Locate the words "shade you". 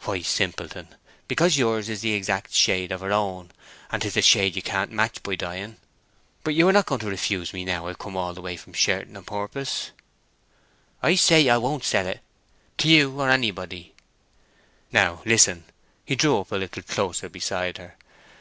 4.22-4.60